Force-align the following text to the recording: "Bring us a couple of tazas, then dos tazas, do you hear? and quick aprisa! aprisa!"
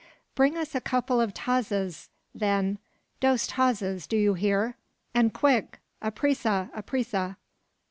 "Bring 0.33 0.57
us 0.57 0.73
a 0.73 0.81
couple 0.81 1.21
of 1.21 1.31
tazas, 1.31 2.09
then 2.33 2.79
dos 3.19 3.47
tazas, 3.47 4.07
do 4.07 4.17
you 4.17 4.33
hear? 4.33 4.75
and 5.13 5.31
quick 5.31 5.79
aprisa! 6.01 6.71
aprisa!" 6.75 7.35